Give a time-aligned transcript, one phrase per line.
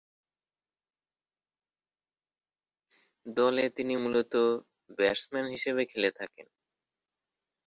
[3.35, 4.45] দলে তিনি মূলতঃ
[4.97, 6.47] ব্যাটসম্যান হিসেবে খেলে থাকেন।